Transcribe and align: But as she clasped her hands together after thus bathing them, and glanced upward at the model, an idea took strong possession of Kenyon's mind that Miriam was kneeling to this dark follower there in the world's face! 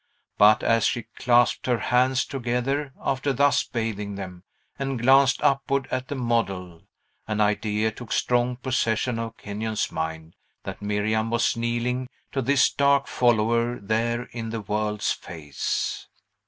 But 0.39 0.63
as 0.63 0.87
she 0.87 1.03
clasped 1.19 1.67
her 1.67 1.77
hands 1.77 2.25
together 2.25 2.91
after 2.99 3.33
thus 3.33 3.61
bathing 3.63 4.15
them, 4.15 4.43
and 4.79 4.99
glanced 4.99 5.39
upward 5.43 5.87
at 5.91 6.07
the 6.07 6.15
model, 6.15 6.81
an 7.27 7.39
idea 7.39 7.91
took 7.91 8.11
strong 8.11 8.55
possession 8.55 9.19
of 9.19 9.37
Kenyon's 9.37 9.91
mind 9.91 10.33
that 10.63 10.81
Miriam 10.81 11.29
was 11.29 11.55
kneeling 11.55 12.09
to 12.31 12.41
this 12.41 12.71
dark 12.73 13.05
follower 13.05 13.77
there 13.79 14.23
in 14.31 14.49
the 14.49 14.61
world's 14.61 15.11
face! 15.11 16.07